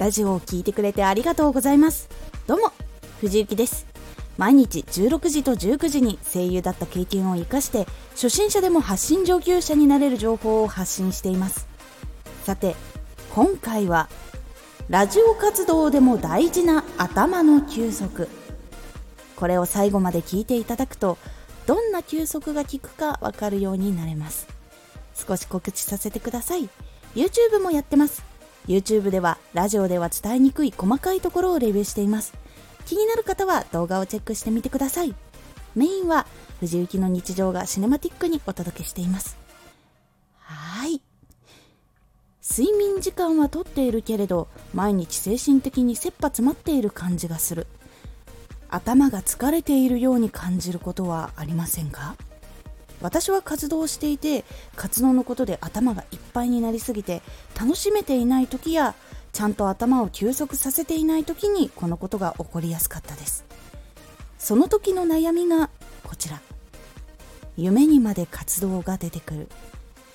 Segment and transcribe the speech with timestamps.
[0.00, 2.08] ラジオを聴いてくれてありがとうございます。
[2.46, 2.72] どうも
[3.20, 3.86] 藤幸です。
[4.38, 11.68] 毎日16時と19時に声優だった経験を生かして初心者でも発信上級者になれる情報を発信しています。
[12.44, 12.76] さて
[13.34, 14.08] 今回は
[14.88, 18.26] ラジオ活動でも大事な頭の休息。
[19.36, 21.18] これを最後まで聞いていただくと
[21.66, 24.48] どんな休息が効くかわかるようになれます。
[25.14, 26.70] 少し告知させてください。
[27.14, 28.29] YouTube もやってます。
[28.66, 32.34] YouTube ではラジオでは伝えにくい細かいところをレビューしています。
[32.86, 35.14] 気になる方は動画をチェックしてみてください。
[35.74, 36.26] メインは
[36.60, 39.36] 藤幸の日常がシネマティックにお届けしています。
[40.38, 41.00] はい。
[42.42, 47.66] 睡眠時間はとっているけれど毎日精神的に切羽詰まっている感じがする。
[48.68, 52.16] 頭が疲れているように感じることはありませんか？
[53.00, 54.44] 私は活動していて
[54.76, 57.22] 活動のことで頭がいっぱいになりすぎて
[57.58, 58.94] 楽しめていない時や
[59.32, 63.44] ちゃんと頭を休息させていない時にこのことが起こりやすかったです。
[64.38, 65.70] その時の悩みが
[66.02, 66.40] こちら。
[67.56, 69.48] 夢にまで活動が出てくる。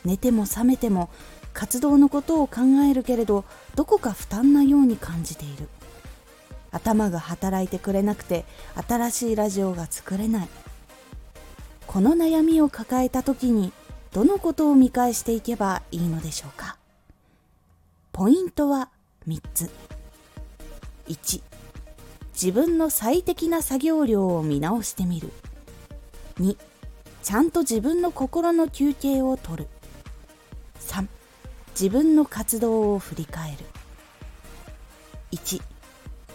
[0.04, 1.10] 寝ても覚めても
[1.54, 5.70] 活動のことを考えるけれどどこか負担なように感じている。
[6.72, 8.44] 頭が働いてくれなくて
[8.88, 10.50] 新しいラジオが作れない。
[11.96, 13.72] この悩みを抱えた時に
[14.12, 16.76] どのことを見返していけばいいのでしょうか？
[18.12, 18.90] ポイントは
[19.30, 19.72] 3つ。
[21.08, 21.42] 1
[22.34, 25.32] 自分の最適な作業量を見直してみる。
[26.42, 26.58] 2
[27.24, 29.70] ちゃんと自分の心の休憩をとる。
[30.82, 31.08] 3
[31.70, 33.58] 自分の活動を振り返る。
[35.32, 35.62] 1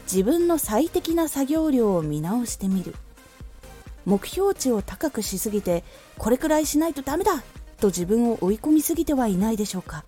[0.04, 2.94] 自分の最適な作業量を見直してみる。
[4.04, 5.84] 目標値を高くしすぎて
[6.18, 7.42] これくらいしないとダメだ
[7.80, 10.04] と自分を追い込みすぎてはいないでしょうか。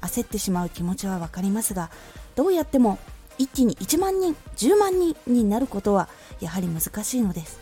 [0.00, 1.90] 焦ってしまう気持ちは分かりますが
[2.36, 2.98] どうやっても
[3.38, 6.08] 一気に1万人10万人になることは
[6.40, 7.60] やはり難しいのです。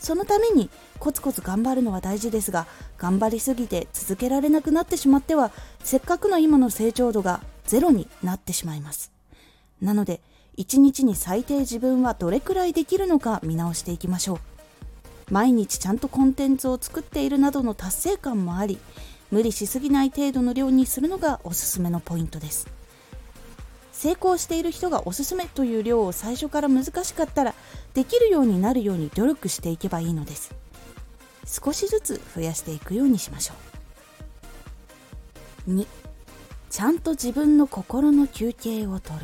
[0.00, 0.68] そのために
[0.98, 2.66] コツコツ頑張るのは大事ですが
[2.98, 5.50] 頑張りすぎて続けられなくなってしまっては
[5.82, 9.12] せっかくの今の成長度がゼロになってしまいます。
[9.80, 10.20] なので
[10.58, 14.53] 1日に最低自分はどれくらいできるのか見直していきましょう。
[15.30, 18.78] 毎日ちゃんとコンテンツを作っているなどの達成感もあり
[19.30, 22.68] 無理しすぎない程度の量にするのがおすすめのポイントです。
[23.92, 27.54] 成功している人がおすすめという量を最初から難しかったら
[27.94, 30.54] できるようになるように努力していけばいいのです。
[31.46, 33.54] 少しずつ増やしていくようにしましょ
[35.68, 35.70] う。
[35.74, 35.86] 2
[36.68, 39.20] ちゃんと自分の心の休憩をとる。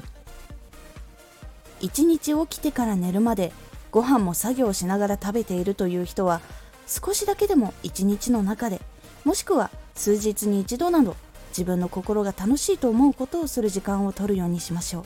[1.81, 3.53] 1日起きてから寝るまで
[3.91, 6.41] ご飯も作業しながら食べているという人は
[6.87, 8.81] 少しだけでも一日の中で
[9.25, 11.17] もしくは数日に一度など
[11.51, 15.05] 自分の心が楽しいと思うことをする時間を取るようにしましょう。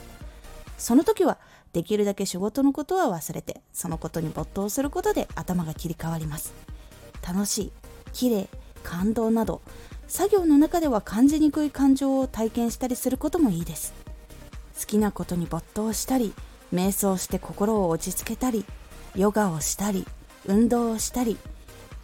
[0.78, 1.38] その時は
[1.72, 6.52] できるだけ仕事のことは忘れてそのことに没頭することで頭が切り替わります。
[7.26, 7.72] 楽しい
[8.12, 8.48] 綺麗
[8.82, 9.62] 感動など
[10.06, 13.94] 作業の中では感じにくい感情を体験したりすることもいいです。
[14.78, 16.34] 好きなことに没頭したり
[16.74, 18.64] 瞑想して心を落ち着けたり
[19.14, 20.06] ヨガをしたり
[20.46, 21.38] 運動をしたり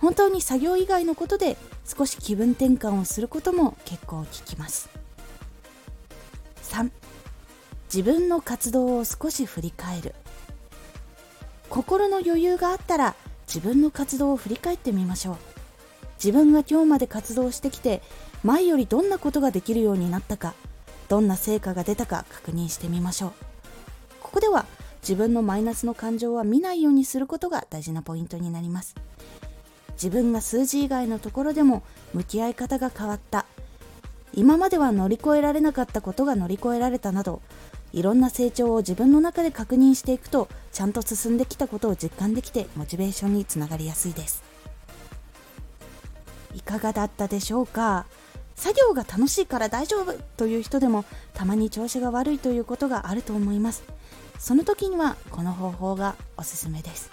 [0.00, 4.88] 本当に作業以外のことで少し気分転換をすることも結構効きます。
[6.62, 6.90] 3
[7.92, 10.14] 自分の活動を少し振り返る。
[11.68, 13.14] 心の余裕があったら
[13.46, 15.36] 自分の活動を振り返ってみましょう。
[16.22, 18.02] 自分が今日まで活動してきて
[18.42, 20.54] 前よりどんなことができるようになったか
[21.08, 23.49] どんな成果が出たか確認してみましょう。
[24.30, 24.64] ここでは
[25.02, 28.94] 自分のマイナスの感情は見ないようにすることが大事なポイントになります。
[29.94, 31.82] 自分が数字以外のところでも
[32.14, 33.44] 向き合い方が変わった。
[34.32, 37.42] 今までは乗り越えられなかったことが乗り越えられたなど
[37.92, 44.44] いろんな成長を自分の中で確認していくとちゃんと進んできたことを実感できてモチベーションにつながりやすいです。
[46.54, 48.06] いかがだったでしょうか？
[48.54, 51.04] 作業が楽しいから大丈夫という人でも
[51.34, 53.82] たまに調子が悪いということがあると思います。
[54.40, 57.10] その時にはこの方法がおすすめです。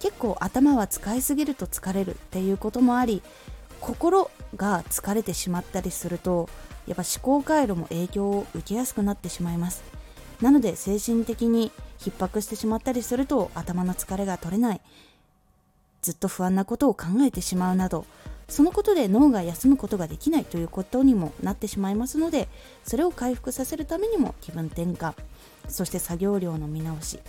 [0.00, 3.22] 結構頭は使いすぎると疲れるっていうこともあり
[3.80, 6.48] 心が疲れてしまったりすると
[6.86, 9.82] やっぱ思考回路も影響を受けやすくなってしまいます。
[10.40, 14.80] なので精神的に逼迫してしまったりすると頭の疲れが取れない。
[16.00, 18.06] ずっと不安なことを考えてしまうなど
[18.48, 22.48] そのことで脳が休むことができないということにもなってしまいますので
[22.84, 25.14] それを回復させるためにも気分転換
[25.68, 27.20] そして作業量の見直し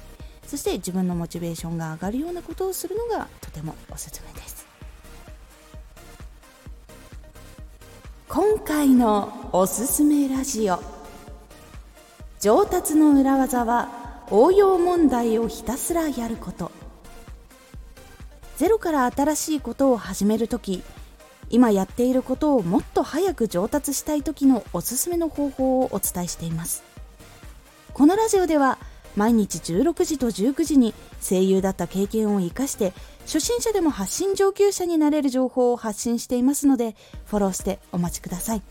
[0.49, 4.65] そして自分のモチベーションが上がるようなことをするのがとてもおすすめです。
[8.27, 10.81] 今回のおすすめラジオ。
[12.39, 16.71] 上達の裏技は応用問題をひたすらやること。
[18.57, 20.81] ゼロから新しいことを始めるとき
[21.49, 26.83] 今やっていることをもっと早く上達したい時のおすすめの方法をお伝えしています。
[27.93, 28.77] このラジオでは
[29.15, 32.93] 毎日16時と19時に声優だった経験を生かして
[33.25, 38.61] 初心者でも発信上級者になれる情報を発信していますのでフォローしてお待ちください。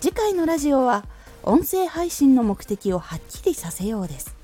[0.00, 1.04] 次回のラジオは
[1.42, 4.34] 音声配信の目的をはっきりさせようです。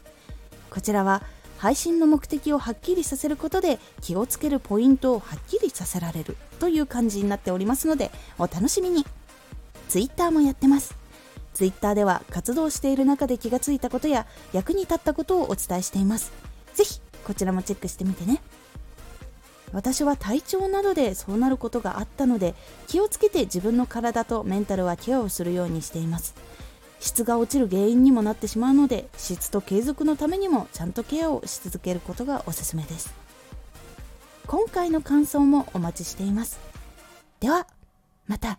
[0.71, 1.23] こちらは
[1.59, 9.07] 配信の目的をはっきりさせることで気をつけるポイントをはっきりさせられるという感じになっておりますのでお楽しみに。
[9.89, 10.97] Twitter もやってます。
[11.55, 16.33] Twitter では活動している中で気がついたことや役に立ったことをお伝えしています。
[16.75, 18.43] ぜひこちらもチェックしてみてね。
[19.73, 22.55] 私は体調などでそうなることがあったので
[22.87, 26.35] 気をつけて自分の体とメンタルはケアをするようにしています。
[27.01, 33.15] 質が落ちる原因にもなってしまうので質と継続のためにもちゃんとケアをし続けることがおすすめです。
[34.47, 36.61] 今回の感想もお待ちしています。
[37.41, 37.67] では
[38.27, 38.59] また。